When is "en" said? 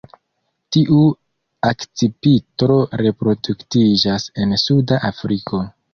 4.45-4.57